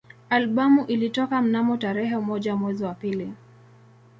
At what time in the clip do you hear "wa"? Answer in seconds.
2.83-2.93